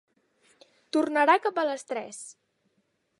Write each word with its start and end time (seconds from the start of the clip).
Tornarà 0.97 1.35
cap 1.43 1.59
a 1.65 1.65
les 1.71 1.85
tres. 1.91 2.23